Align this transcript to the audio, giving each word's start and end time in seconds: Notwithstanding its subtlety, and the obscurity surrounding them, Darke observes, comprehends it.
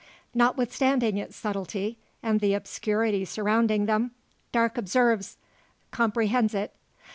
Notwithstanding 0.33 1.17
its 1.17 1.35
subtlety, 1.35 1.99
and 2.23 2.39
the 2.39 2.55
obscurity 2.55 3.23
surrounding 3.23 3.85
them, 3.85 4.09
Darke 4.51 4.79
observes, 4.79 5.37
comprehends 5.91 6.55
it. 6.55 6.73